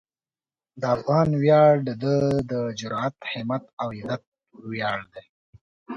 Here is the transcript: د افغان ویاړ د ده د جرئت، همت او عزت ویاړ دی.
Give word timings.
د 0.79 0.83
افغان 0.95 1.29
ویاړ 1.41 1.73
د 1.87 1.89
ده 2.03 2.15
د 2.51 2.53
جرئت، 2.79 3.15
همت 3.31 3.63
او 3.81 3.87
عزت 3.97 4.23
ویاړ 4.69 4.99
دی. 5.13 5.25